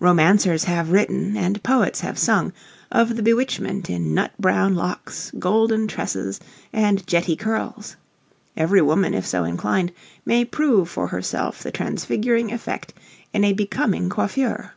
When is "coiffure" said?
14.10-14.72